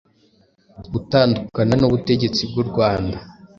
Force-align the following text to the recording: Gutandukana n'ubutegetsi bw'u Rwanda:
Gutandukana 0.91 1.73
n'ubutegetsi 1.77 2.41
bw'u 2.49 2.65
Rwanda: 2.69 3.17